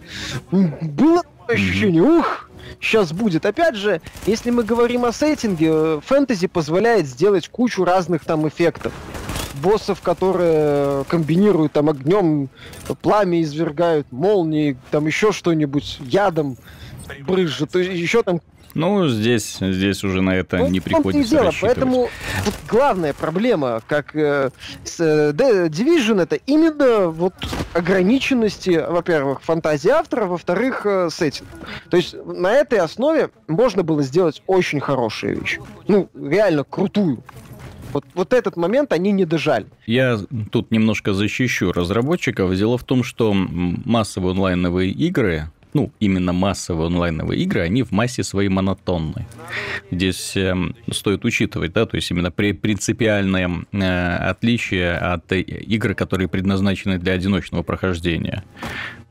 [0.51, 3.45] было ощущение, ух, сейчас будет.
[3.45, 8.93] Опять же, если мы говорим о сеттинге, э, фэнтези позволяет сделать кучу разных там эффектов.
[9.55, 12.49] Боссов, которые комбинируют там огнем,
[13.01, 16.57] пламя извергают, молнии, там еще что-нибудь, ядом
[17.21, 18.41] брызжет, то еще там
[18.73, 22.09] ну, здесь, здесь уже на это ну, не приходится дело, Поэтому
[22.45, 24.49] вот главная проблема, как э,
[24.83, 27.33] с э, Division, это именно вот
[27.73, 31.47] ограниченности, во-первых, фантазии автора, во-вторых, э, сеттинг.
[31.89, 35.59] То есть на этой основе можно было сделать очень хорошую вещь.
[35.87, 37.23] Ну, реально крутую.
[37.93, 39.67] Вот, вот этот момент они не дожали.
[39.85, 40.19] Я
[40.51, 42.55] тут немножко защищу разработчиков.
[42.55, 48.23] Дело в том, что массовые онлайновые игры, ну, именно массовые онлайновые игры, они в массе
[48.23, 49.25] своей монотонны.
[49.91, 50.55] Здесь э,
[50.91, 57.13] стоит учитывать, да, то есть именно при, принципиальное э, отличие от игр, которые предназначены для
[57.13, 58.43] одиночного прохождения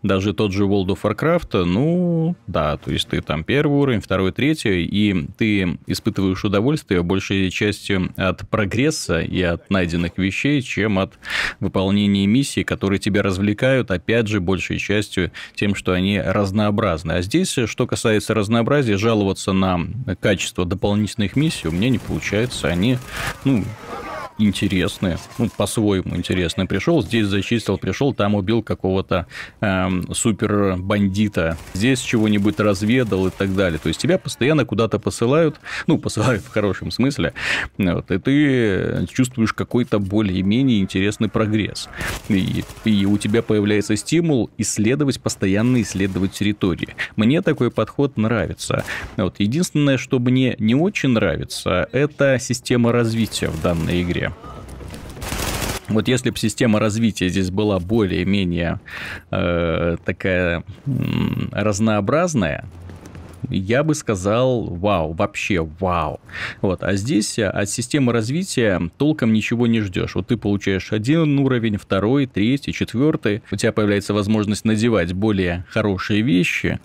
[0.03, 4.33] даже тот же World of Warcraft, ну, да, то есть ты там первый уровень, второй,
[4.33, 11.15] третий, и ты испытываешь удовольствие большей частью от прогресса и от найденных вещей, чем от
[11.61, 17.13] выполнения миссий, которые тебя развлекают, опять же, большей частью тем, что они разнообразны.
[17.13, 19.81] А здесь, что касается разнообразия, жаловаться на
[20.21, 22.69] качество дополнительных миссий у меня не получается.
[22.69, 22.99] Они,
[23.45, 23.65] ну,
[24.43, 26.67] интересные, ну, по-своему интересные.
[26.67, 29.27] Пришел, здесь зачистил, пришел, там убил какого-то
[29.61, 33.79] э, супер бандита, здесь чего-нибудь разведал и так далее.
[33.79, 37.35] То есть тебя постоянно куда-то посылают, ну, посылают в хорошем смысле,
[37.79, 41.89] вот, и ты чувствуешь какой-то более-менее интересный прогресс.
[42.29, 46.95] И, и у тебя появляется стимул исследовать, постоянно исследовать территории.
[47.17, 48.85] Мне такой подход нравится.
[49.17, 49.37] Вот.
[49.39, 54.32] Единственное, что мне не очень нравится, это система развития в данной игре.
[55.95, 58.81] Вот если бы система развития здесь была более-менее
[59.31, 60.91] э, такая э,
[61.53, 62.65] разнообразная,
[63.49, 66.21] я бы сказал, вау, вообще вау.
[66.61, 70.15] Вот, а здесь от системы развития толком ничего не ждешь.
[70.15, 73.43] Вот ты получаешь один уровень, второй, третий, четвертый.
[73.51, 76.81] У тебя появляется возможность надевать более хорошие вещи,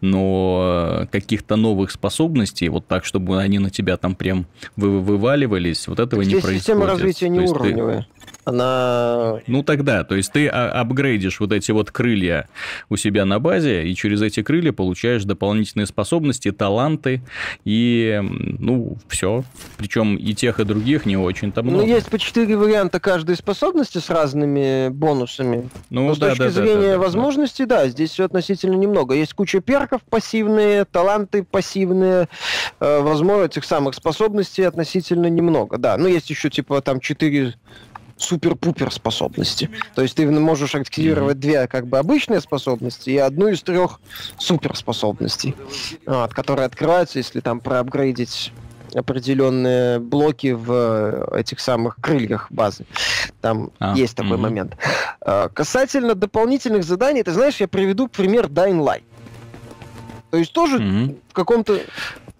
[0.00, 6.00] но каких-то новых способностей, вот так, чтобы они на тебя там прям вы вываливались, вот
[6.00, 6.62] этого Здесь не происходит.
[6.62, 8.06] система развития не уровневая.
[8.26, 9.40] Ты она...
[9.46, 12.48] Ну тогда, то есть ты а, апгрейдишь вот эти вот крылья
[12.88, 17.22] у себя на базе, и через эти крылья получаешь дополнительные способности, таланты,
[17.64, 19.44] и, ну, все.
[19.76, 21.86] Причем и тех, и других не очень-то ну, много.
[21.86, 25.68] Ну, есть по четыре варианта каждой способности с разными бонусами.
[25.90, 27.82] Ну, Но да, с точки да, зрения да, да, возможностей, да.
[27.82, 29.14] да, здесь все относительно немного.
[29.14, 32.28] Есть куча перков пассивные, таланты пассивные,
[32.80, 35.96] э, возможно, этих самых способностей относительно немного, да.
[35.96, 37.54] Ну, есть еще, типа, там, четыре
[38.22, 39.70] супер-пупер способности.
[39.94, 41.40] То есть ты можешь активировать mm-hmm.
[41.40, 44.00] две как бы обычные способности и одну из трех
[44.38, 45.54] суперспособностей,
[46.06, 48.52] вот, которые открываются, если там проапгрейдить
[48.94, 52.86] определенные блоки в э, этих самых крыльях базы.
[53.40, 54.42] Там а, есть такой угу.
[54.42, 54.76] момент.
[55.20, 59.04] А, касательно дополнительных заданий, ты знаешь, я приведу пример Dying Light.
[60.30, 61.16] То есть тоже угу.
[61.28, 61.80] в каком-то...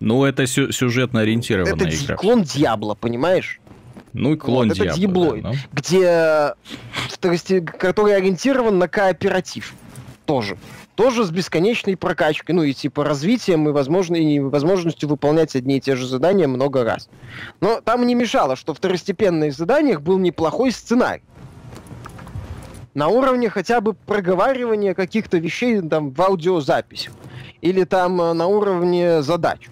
[0.00, 2.14] Ну, это сю- сюжетно ориентированная это игра.
[2.14, 3.60] Это клон Дьябла, понимаешь?
[4.12, 4.90] Ну и клон вот, Диабло.
[4.90, 5.55] Это Дьяблой, да, ну.
[5.73, 6.55] где...
[7.09, 7.61] Вторости...
[7.61, 9.75] который ориентирован на кооператив.
[10.27, 10.57] Тоже
[11.01, 15.81] тоже с бесконечной прокачкой, ну и типа развитием и, возможно, и возможностью выполнять одни и
[15.81, 17.09] те же задания много раз.
[17.62, 21.23] Но там не мешало, что в второстепенных заданиях был неплохой сценарий.
[22.92, 27.14] На уровне хотя бы проговаривания каких-то вещей там в аудиозаписях.
[27.62, 29.70] Или там э, на уровне задач.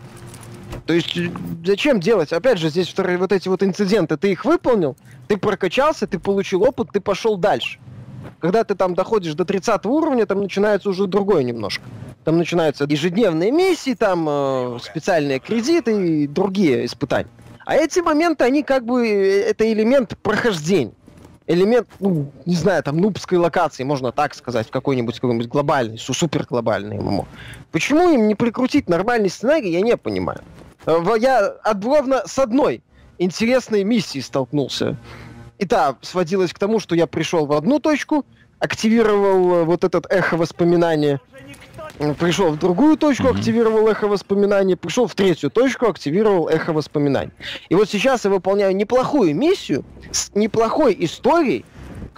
[0.88, 1.30] То есть э,
[1.66, 2.32] зачем делать?
[2.32, 4.96] Опять же, здесь вторые вот эти вот инциденты, ты их выполнил,
[5.26, 7.78] ты прокачался, ты получил опыт, ты пошел дальше.
[8.40, 11.84] Когда ты там доходишь до 30 уровня, там начинается уже другое немножко.
[12.24, 17.28] Там начинаются ежедневные миссии, там э, специальные кредиты и другие испытания.
[17.66, 20.94] А эти моменты, они как бы, э, это элемент прохождения.
[21.46, 26.46] Элемент, ну, не знаю, там, нубской локации, можно так сказать, в какой-нибудь какой-нибудь глобальный, супер
[26.48, 27.26] глобальный ММО.
[27.72, 30.40] Почему им не прикрутить нормальный сценарий, я не понимаю.
[30.86, 32.82] Я от, ровно с одной
[33.18, 34.96] интересной миссией столкнулся
[35.58, 38.24] и та сводилась к тому, что я пришел в одну точку,
[38.58, 41.20] активировал э, вот этот эхо воспоминания,
[42.18, 43.38] пришел в другую точку, mm-hmm.
[43.38, 47.32] активировал эхо воспоминаний, пришел в третью точку, активировал эхо воспоминаний.
[47.68, 51.64] И вот сейчас я выполняю неплохую миссию с неплохой историей,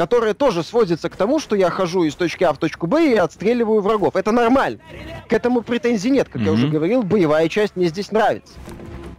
[0.00, 3.16] которая тоже сводится к тому, что я хожу из точки А в точку Б и
[3.16, 4.16] отстреливаю врагов.
[4.16, 4.78] Это нормально.
[5.28, 6.46] К этому претензий нет, как mm-hmm.
[6.46, 8.54] я уже говорил, боевая часть мне здесь нравится.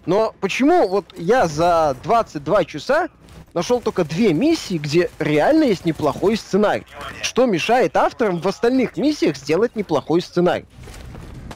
[0.07, 3.09] Но почему вот я за 22 часа
[3.53, 6.87] нашел только две миссии, где реально есть неплохой сценарий.
[7.21, 10.65] Что мешает авторам в остальных миссиях сделать неплохой сценарий?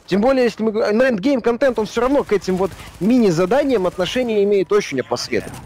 [0.06, 4.44] Тем более, если мы говорим, эндгейм контент, он все равно к этим вот мини-заданиям отношение
[4.44, 5.56] имеет очень опосредованно.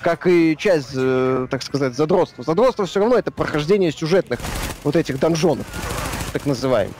[0.00, 2.44] Как и часть, э, так сказать, задротства.
[2.44, 4.40] Задротство все равно это прохождение сюжетных
[4.84, 5.66] вот этих донжонов,
[6.32, 6.94] так называемых.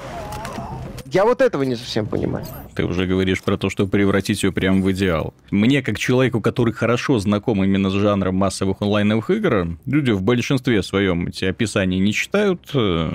[1.07, 2.47] Я вот этого не совсем понимаю.
[2.77, 5.33] Ты уже говоришь про то, что превратить ее прямо в идеал.
[5.51, 10.83] Мне, как человеку, который хорошо знаком именно с жанром массовых онлайновых игр, люди в большинстве
[10.83, 12.61] своем эти описания не читают.
[12.75, 13.11] Э,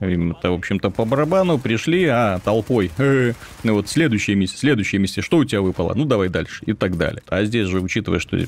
[0.00, 2.90] им это, в общем-то, по барабану пришли, а толпой.
[2.96, 5.92] Э, ну вот следующая миссия, следующая миссия, что у тебя выпало?
[5.94, 7.22] Ну давай дальше и так далее.
[7.28, 8.38] А здесь же, учитывая, что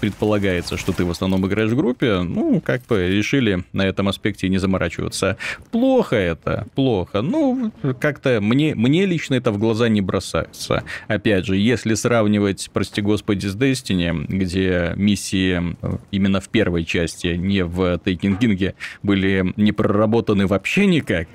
[0.00, 4.50] предполагается, что ты в основном играешь в группе, ну, как бы решили на этом аспекте
[4.50, 5.38] не заморачиваться.
[5.70, 7.22] Плохо это, плохо.
[7.22, 10.82] Ну, как-то мне, мне лично это в глаза не бросается.
[11.06, 17.28] Опять же, если сравнивать, прости господи, с Destiny, где миссии э, именно в первой части,
[17.28, 21.28] не в Taking King, были не проработаны вообще никак.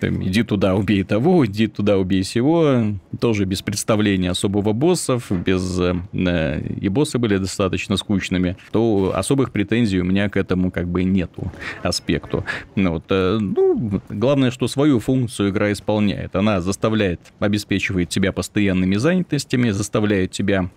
[0.00, 2.94] Там, иди туда, убей того, иди туда, убей сего.
[3.20, 5.78] Тоже без представления особого боссов, без...
[5.78, 11.04] Э, и боссы были достаточно скучными, то особых претензий у меня к этому как бы
[11.04, 11.52] нету
[11.82, 12.44] аспекту.
[12.76, 16.34] Ну, вот, э, ну, главное, что свою функцию игра исполняет.
[16.34, 17.20] Она заставляет,
[17.58, 20.70] обеспечивает тебя постоянными занятостями, заставляет тебя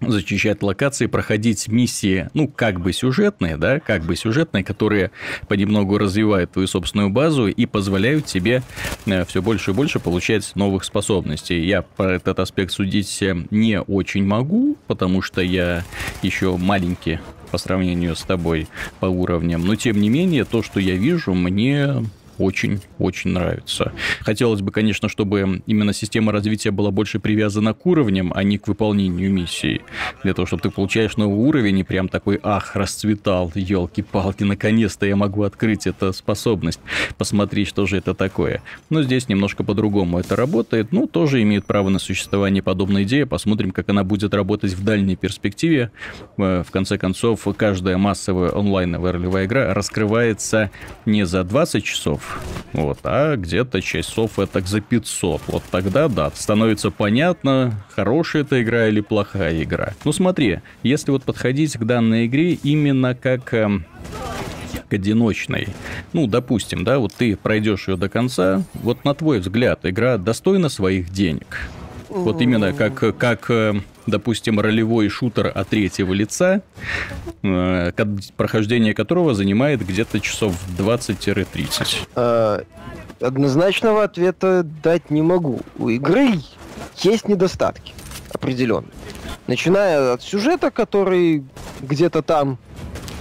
[0.00, 5.10] зачищать локации, проходить миссии, ну, как бы сюжетные, да, как бы сюжетные, которые
[5.46, 8.62] понемногу развивают твою собственную базу и позволяют тебе
[9.04, 11.60] э, все больше и больше получать новых способностей.
[11.60, 15.84] Я про этот аспект судить э, не очень могу, потому что я
[16.22, 17.20] еще маленький
[17.50, 18.68] по сравнению с тобой
[19.00, 22.02] по уровням, но тем не менее, то, что я вижу, мне
[22.40, 23.92] очень-очень нравится.
[24.20, 28.68] Хотелось бы, конечно, чтобы именно система развития была больше привязана к уровням, а не к
[28.68, 29.82] выполнению миссии.
[30.22, 35.16] Для того, чтобы ты получаешь новый уровень и прям такой, ах, расцветал, елки-палки, наконец-то я
[35.16, 36.80] могу открыть эту способность,
[37.18, 38.62] посмотреть, что же это такое.
[38.88, 43.70] Но здесь немножко по-другому это работает, ну, тоже имеет право на существование подобная идея, посмотрим,
[43.70, 45.90] как она будет работать в дальней перспективе.
[46.38, 50.70] Э, в конце концов, каждая массовая онлайновая ролевая игра раскрывается
[51.06, 52.29] не за 20 часов,
[52.72, 55.42] вот, а где-то часов это за 500.
[55.48, 59.94] Вот тогда, да, становится понятно, хорошая эта игра или плохая игра.
[60.04, 63.68] Ну смотри, если вот подходить к данной игре именно как э,
[64.88, 65.68] к одиночной.
[66.12, 70.68] Ну, допустим, да, вот ты пройдешь ее до конца, вот на твой взгляд, игра достойна
[70.68, 71.70] своих денег?
[72.08, 76.62] Вот именно как, как э, допустим, ролевой шутер от третьего лица,
[77.42, 77.92] э,
[78.36, 82.08] прохождение которого занимает где-то часов 20-30.
[82.14, 82.62] А,
[83.20, 85.60] однозначного ответа дать не могу.
[85.78, 86.40] У игры
[86.98, 87.94] есть недостатки
[88.32, 88.90] определенные.
[89.46, 91.44] Начиная от сюжета, который
[91.80, 92.58] где-то там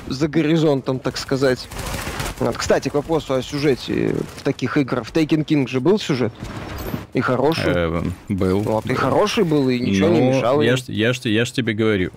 [0.07, 1.67] за горизонтом, так сказать.
[2.39, 2.57] Вот.
[2.57, 5.05] Кстати, к вопросу о сюжете в таких играх.
[5.05, 6.33] В Taken King же был сюжет?
[7.13, 7.73] И хороший.
[7.73, 8.59] Э, был.
[8.59, 10.61] Вот, и хороший был, и ничего не ну, мешало.
[10.61, 12.11] Я ж, я, ж, я ж тебе говорю.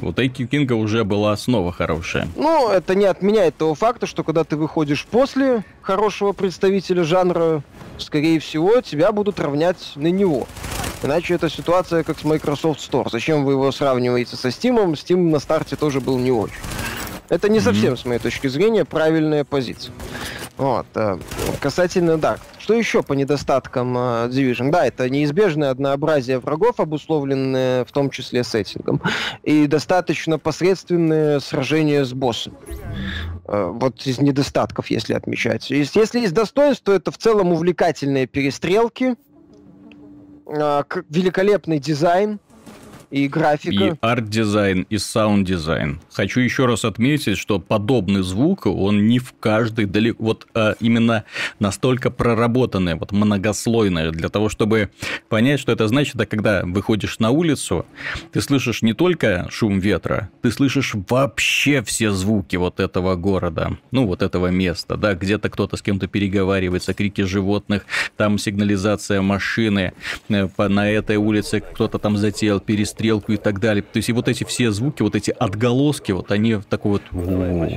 [0.00, 2.28] У Тейки Кинга уже была основа хорошая.
[2.36, 7.64] Ну, это не отменяет того факта, что когда ты выходишь после хорошего представителя жанра,
[7.98, 10.46] скорее всего, тебя будут равнять на него.
[11.02, 13.08] Иначе это ситуация как с Microsoft Store.
[13.10, 14.92] Зачем вы его сравниваете со Steam?
[14.92, 16.54] Steam на старте тоже был не очень.
[17.28, 18.00] Это не совсем, mm-hmm.
[18.00, 19.94] с моей точки зрения, правильная позиция.
[20.56, 20.86] Вот.
[20.94, 21.18] Э,
[21.60, 24.70] касательно, да, что еще по недостаткам uh, Division?
[24.70, 29.00] Да, это неизбежное однообразие врагов, обусловленное в том числе сеттингом,
[29.42, 32.54] и достаточно посредственные сражения с боссом.
[33.44, 35.70] Uh, вот из недостатков, если отмечать.
[35.70, 39.14] Если, есть достоинство, то это в целом увлекательные перестрелки,
[40.46, 42.40] uh, великолепный дизайн,
[43.10, 43.84] и графика.
[43.84, 46.00] И арт-дизайн, и саунд-дизайн.
[46.12, 50.22] Хочу еще раз отметить, что подобный звук, он не в каждой далеко...
[50.22, 51.24] Вот а, именно
[51.58, 54.90] настолько проработанный, вот многослойный, для того, чтобы
[55.28, 57.86] понять, что это значит, это когда выходишь на улицу,
[58.32, 64.06] ты слышишь не только шум ветра, ты слышишь вообще все звуки вот этого города, ну,
[64.06, 69.92] вот этого места, да, где-то кто-то с кем-то переговаривается, крики животных, там сигнализация машины,
[70.28, 73.82] э, на этой улице кто-то там затеял перестрелку, стрелку и так далее.
[73.82, 77.02] То есть и вот эти все звуки, вот эти отголоски, вот они в такой вот,
[77.12, 77.68] ну,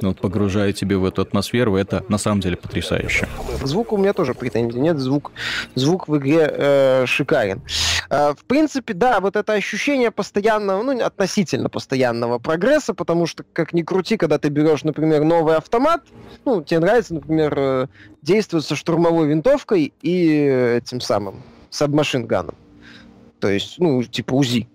[0.00, 3.26] вот погружают тебя в эту атмосферу, это на самом деле потрясающе.
[3.64, 5.32] Звук у меня тоже претензий нет, звук,
[5.74, 7.62] звук в игре э, шикарен.
[8.10, 13.72] Э, в принципе, да, вот это ощущение постоянного, ну, относительно постоянного прогресса, потому что, как
[13.72, 16.02] ни крути, когда ты берешь, например, новый автомат,
[16.44, 17.86] ну, тебе нравится, например, э,
[18.22, 22.54] действовать со штурмовой винтовкой и этим самым, сабмашинганом
[23.40, 24.68] то есть, ну, типа УЗИ.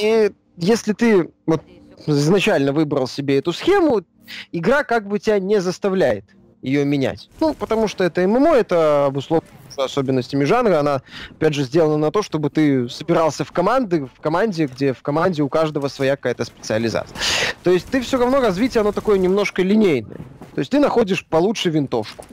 [0.00, 1.62] И если ты вот
[2.06, 4.02] изначально выбрал себе эту схему,
[4.50, 6.24] игра как бы тебя не заставляет
[6.62, 7.28] ее менять.
[7.40, 12.22] Ну, потому что это ММО, это обусловлено особенностями жанра, она, опять же, сделана на то,
[12.22, 17.16] чтобы ты собирался в команды, в команде, где в команде у каждого своя какая-то специализация.
[17.62, 20.18] То есть ты все равно развитие, оно такое немножко линейное.
[20.54, 22.26] То есть ты находишь получше винтовку,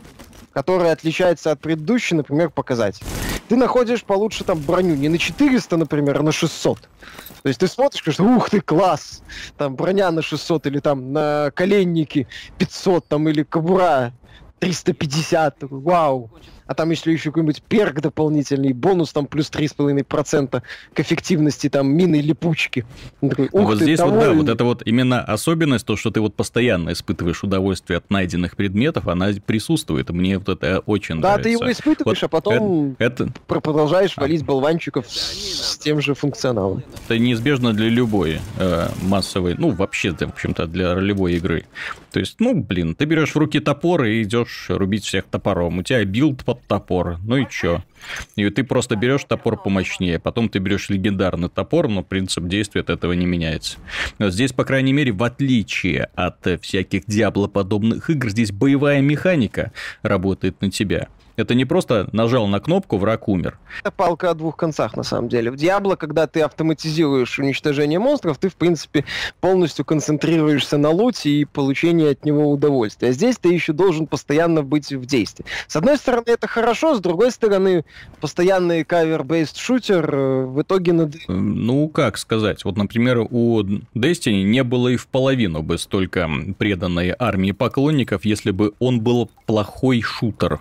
[0.52, 3.06] которая отличается от предыдущей, например, показатель
[3.50, 6.80] ты находишь получше там броню не на 400, например, а на 600.
[7.42, 9.24] То есть ты смотришь, конечно, ух ты, класс!
[9.58, 12.28] Там броня на 600 или там на коленники
[12.60, 14.14] 500 там или кобура
[14.60, 15.58] 350.
[15.62, 16.30] Вау!
[16.70, 20.62] А там если еще какой-нибудь перк дополнительный, бонус там плюс 3,5%
[20.94, 22.86] к эффективности там мины липучки.
[23.22, 24.28] Такой, вот ты, здесь довольный.
[24.28, 28.12] вот, да, вот это вот именно особенность, то, что ты вот постоянно испытываешь удовольствие от
[28.12, 30.12] найденных предметов, она присутствует.
[30.12, 31.38] Мне вот это очень да, нравится.
[31.38, 34.22] Да, ты его испытываешь, вот а потом это, продолжаешь а.
[34.22, 36.84] валить болванчиков с, тем же функционалом.
[37.06, 41.66] Это неизбежно для любой э, массовой, ну, вообще, в общем-то, для ролевой игры.
[42.12, 45.80] То есть, ну, блин, ты берешь в руки топор и идешь рубить всех топором.
[45.80, 47.18] У тебя билд под топор.
[47.24, 47.84] Ну и чё?
[48.36, 52.90] И ты просто берешь топор помощнее, потом ты берешь легендарный топор, но принцип действия от
[52.90, 53.78] этого не меняется.
[54.20, 60.72] Здесь, по крайней мере, в отличие от всяких Диабло-подобных игр, здесь боевая механика работает на
[60.72, 61.10] тебя.
[61.40, 63.58] Это не просто нажал на кнопку, враг умер.
[63.82, 65.52] Это палка о двух концах, на самом деле.
[65.52, 69.06] В Диабло, когда ты автоматизируешь уничтожение монстров, ты, в принципе,
[69.40, 73.10] полностью концентрируешься на луте и получении от него удовольствия.
[73.10, 75.46] А здесь ты еще должен постоянно быть в действии.
[75.68, 77.86] С одной стороны, это хорошо, с другой стороны,
[78.20, 80.94] постоянный кавер-бейст шутер э, в итоге...
[80.94, 81.16] Над...
[81.28, 82.66] Ну, как сказать.
[82.66, 83.62] Вот, например, у
[83.96, 89.30] Destiny не было и в половину бы столько преданной армии поклонников, если бы он был
[89.46, 90.60] плохой шутер.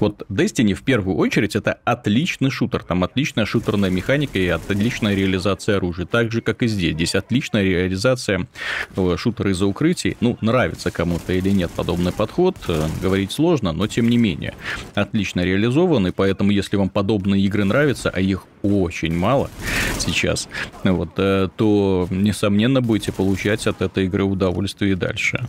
[0.00, 5.76] Вот Destiny в первую очередь это отличный шутер, там отличная шутерная механика и отличная реализация
[5.76, 6.94] оружия, так же как и здесь.
[6.94, 8.48] Здесь отличная реализация
[8.96, 10.16] э, шутера из-за укрытий.
[10.20, 14.54] Ну, нравится кому-то или нет подобный подход, э, говорить сложно, но тем не менее
[14.94, 19.50] отлично реализован, и поэтому если вам подобные игры нравятся, а их очень мало
[19.98, 20.48] сейчас,
[20.82, 25.46] вот, э, то, несомненно, будете получать от этой игры удовольствие и дальше.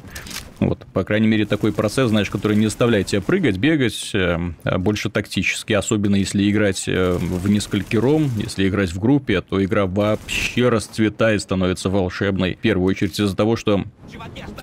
[0.62, 4.78] Вот, по крайней мере, такой процесс, знаешь, который не заставляет тебя прыгать, бегать, э, а
[4.78, 10.69] больше тактически, особенно если играть э, в несколькером, если играть в группе, то игра вообще
[10.69, 12.54] расцветает, становится волшебной.
[12.54, 13.86] В первую очередь из-за того, что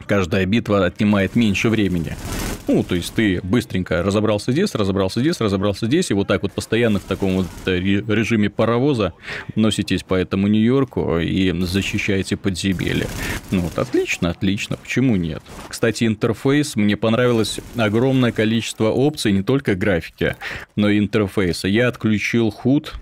[0.06, 2.14] каждая битва отнимает меньше времени.
[2.68, 6.52] Ну, то есть ты быстренько разобрался здесь, разобрался здесь, разобрался здесь, и вот так вот
[6.52, 9.14] постоянно в таком вот э, режиме паровоза
[9.54, 13.06] носитесь по этому Нью-Йорку и защищаете подземелье.
[13.50, 15.42] Ну вот, отлично, отлично, почему нет?
[15.66, 20.36] Кстати, интерфейс, мне понравилось огромное количество опций, не только графики,
[20.76, 21.68] но и интерфейса.
[21.68, 22.92] Я отключил худ,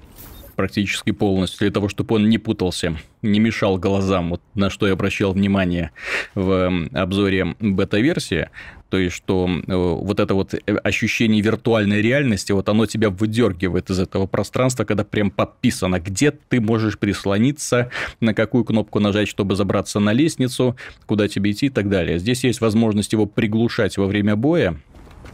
[0.57, 4.95] практически полностью, для того, чтобы он не путался, не мешал глазам, вот на что я
[4.95, 5.91] обращал внимание
[6.35, 8.49] в обзоре бета-версии,
[8.89, 13.91] то есть, что э, вот это вот э, ощущение виртуальной реальности, вот оно тебя выдергивает
[13.91, 19.57] из этого пространства, когда прям подписано, где ты можешь прислониться, на какую кнопку нажать, чтобы
[19.57, 20.77] забраться на лестницу,
[21.07, 22.19] куда тебе идти и так далее.
[22.19, 24.77] Здесь есть возможность его приглушать во время боя,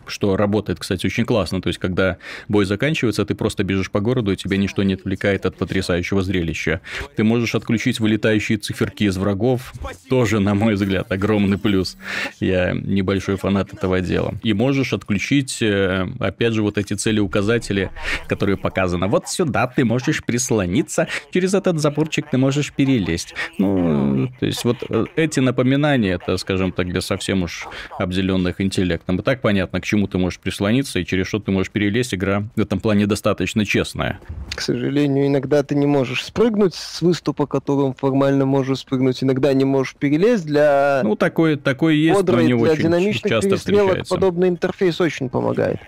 [0.07, 1.61] что работает, кстати, очень классно.
[1.61, 5.47] То есть, когда бой заканчивается, ты просто бежишь по городу, и тебя ничто не отвлекает
[5.47, 6.81] от потрясающего зрелища.
[7.17, 9.73] Ты можешь отключить вылетающие циферки из врагов,
[10.09, 11.97] тоже, на мой взгляд, огромный плюс.
[12.41, 14.35] Я небольшой фанат этого дела.
[14.43, 17.91] И можешь отключить, э, опять же, вот эти цели-указатели,
[18.29, 19.07] которые показаны.
[19.07, 23.35] Вот сюда ты можешь прислониться, через этот заборчик ты можешь перелезть.
[23.59, 27.67] Ну, то есть, вот э, эти напоминания, это, скажем так, для совсем уж
[27.99, 29.19] обделенных интеллектом.
[29.19, 32.15] И так понятно, к чему ты можешь прислониться и через что ты можешь перелезть.
[32.15, 34.21] Игра в этом плане достаточно честная.
[34.55, 39.23] К сожалению, иногда ты не можешь спрыгнуть с выступа, которым формально можешь спрыгнуть.
[39.23, 41.03] Иногда не можешь перелезть для...
[41.05, 44.15] Ну, такое, такое есть, бодрой, но не для очень динамичных часто встречается.
[44.15, 45.79] подобный интерфейс очень помогает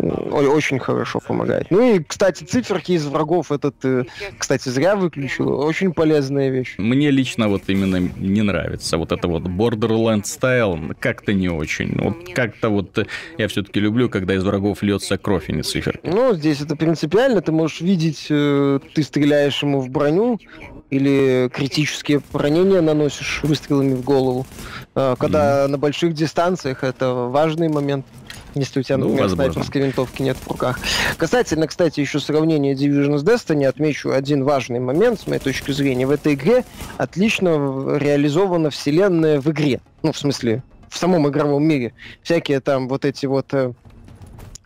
[0.00, 1.66] очень хорошо помогает.
[1.70, 4.04] Ну и, кстати, циферки из врагов этот, э,
[4.38, 5.60] кстати, зря выключил.
[5.60, 6.74] Очень полезная вещь.
[6.78, 10.78] Мне лично вот именно не нравится вот это вот Borderland стайл.
[10.98, 11.98] Как-то не очень.
[12.00, 13.06] Вот как-то вот э,
[13.38, 16.00] я все-таки люблю, когда из врагов льется кровь, а не циферки.
[16.04, 17.40] Ну, здесь это принципиально.
[17.40, 20.38] Ты можешь видеть, э, ты стреляешь ему в броню,
[20.90, 24.44] или критические ранения наносишь выстрелами в голову.
[24.94, 25.68] Когда mm.
[25.68, 28.04] на больших дистанциях это важный момент
[28.54, 29.52] если у тебя, ну, например, возможно.
[29.52, 30.78] снайперской винтовки нет в руках.
[31.16, 36.06] Касательно, кстати, еще сравнения Division с Destiny, отмечу один важный момент, с моей точки зрения.
[36.06, 36.64] В этой игре
[36.96, 39.80] отлично реализована вселенная в игре.
[40.02, 41.94] Ну, в смысле, в самом игровом мире.
[42.22, 43.72] Всякие там вот эти вот э,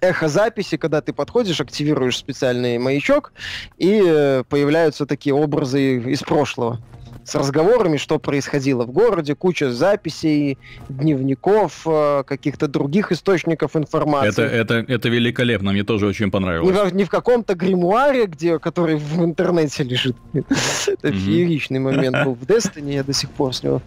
[0.01, 3.33] эхо-записи, когда ты подходишь, активируешь специальный маячок,
[3.77, 6.81] и э, появляются такие образы из прошлого
[7.25, 10.59] с разговорами, что происходило в городе, куча записей,
[10.89, 14.29] дневников, э, каких-то других источников информации.
[14.29, 16.75] Это, это, это великолепно, мне тоже очень понравилось.
[16.75, 20.17] Не в, не в каком-то гримуаре, где, который в интернете лежит.
[20.33, 23.83] Это фееричный момент был в Destiny, я до сих пор с него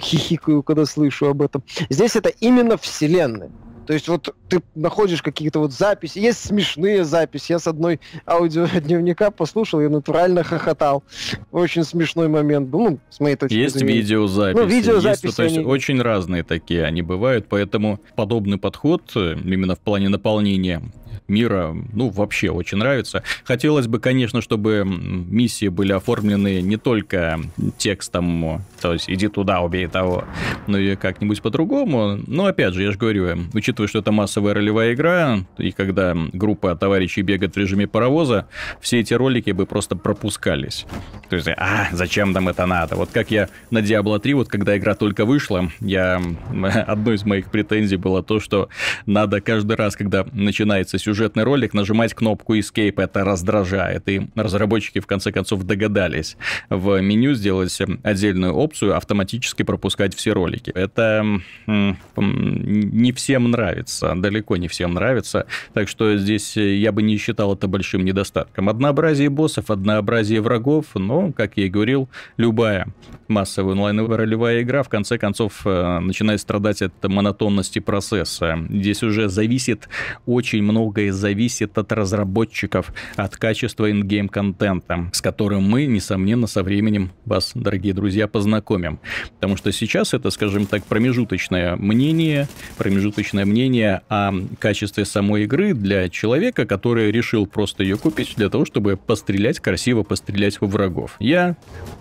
[0.00, 1.62] хихикаю, когда слышу об этом.
[1.90, 3.50] Здесь это именно вселенная.
[3.88, 7.52] То есть вот ты находишь какие-то вот записи, есть смешные записи.
[7.52, 11.04] Я с одной аудиодневника послушал, я натурально хохотал.
[11.52, 13.94] Очень смешной момент был, ну, с моей точки есть зрения.
[13.94, 15.24] Видеозаписи, ну, видеозаписи.
[15.24, 15.64] Есть, то есть они...
[15.64, 20.82] очень разные такие они бывают, поэтому подобный подход э, именно в плане наполнения
[21.26, 23.22] мира, ну, вообще очень нравится.
[23.44, 27.40] Хотелось бы, конечно, чтобы миссии были оформлены не только
[27.76, 30.24] текстом, то есть иди туда, убей того,
[30.66, 32.18] но и как-нибудь по-другому.
[32.26, 36.74] Но, опять же, я же говорю, учитывая, что это массовая ролевая игра, и когда группа
[36.76, 38.48] товарищей бегает в режиме паровоза,
[38.80, 40.86] все эти ролики бы просто пропускались.
[41.28, 42.96] То есть, а, зачем нам это надо?
[42.96, 46.22] Вот как я на Diablo 3, вот когда игра только вышла, я...
[46.86, 48.68] Одной из моих претензий было то, что
[49.06, 54.06] надо каждый раз, когда начинается сюжет, сюжетный ролик, нажимать кнопку Escape, это раздражает.
[54.10, 56.36] И разработчики в конце концов догадались
[56.68, 60.70] в меню сделать отдельную опцию автоматически пропускать все ролики.
[60.74, 61.24] Это
[61.66, 65.46] не всем нравится, далеко не всем нравится.
[65.72, 68.68] Так что здесь я бы не считал это большим недостатком.
[68.68, 72.86] Однообразие боссов, однообразие врагов, но, как я и говорил, любая
[73.28, 78.58] массовая онлайн-ролевая игра в конце концов э, начинает страдать от монотонности процесса.
[78.68, 79.88] Здесь уже зависит
[80.26, 80.62] очень
[80.98, 87.94] многое зависит от разработчиков, от качества ингейм-контента, с которым мы, несомненно, со временем вас, дорогие
[87.94, 88.98] друзья, познакомим.
[89.34, 96.08] Потому что сейчас это, скажем так, промежуточное мнение, промежуточное мнение о качестве самой игры для
[96.08, 101.16] человека, который решил просто ее купить для того, чтобы пострелять, красиво пострелять во врагов.
[101.20, 101.56] Я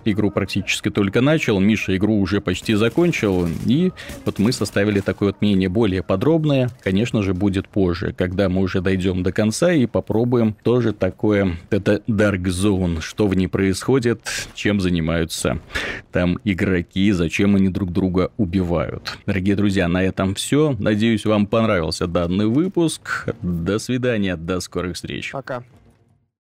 [0.06, 3.92] игру практически только начал, Миша игру уже почти закончил, и
[4.26, 8.82] вот мы составили такое вот мнение более подробное, конечно же, будет позже, когда мы уже
[8.88, 14.22] дойдем до конца и попробуем тоже такое, это Dark Zone, что в ней происходит,
[14.54, 15.60] чем занимаются
[16.14, 19.18] там игроки, зачем они друг друга убивают.
[19.26, 20.74] Дорогие друзья, на этом все.
[20.80, 23.26] Надеюсь, вам понравился данный выпуск.
[23.42, 25.32] До свидания, до скорых встреч.
[25.34, 25.64] Пока.